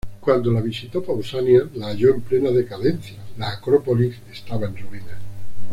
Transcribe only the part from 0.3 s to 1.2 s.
la visitó